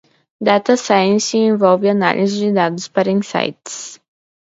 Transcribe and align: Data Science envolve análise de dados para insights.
Data 0.43 0.75
Science 0.77 1.35
envolve 1.37 1.87
análise 1.87 2.35
de 2.39 2.51
dados 2.51 2.87
para 2.87 3.11
insights. 3.11 3.99